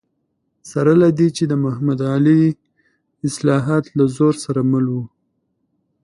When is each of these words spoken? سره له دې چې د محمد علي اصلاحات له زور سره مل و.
سره 0.71 0.91
له 1.01 1.07
دې 1.17 1.27
چې 1.37 1.43
د 1.47 1.53
محمد 1.65 1.99
علي 2.13 2.41
اصلاحات 3.27 3.85
له 3.97 4.05
زور 4.17 4.33
سره 4.45 4.61
مل 4.71 4.85
و. 4.91 4.95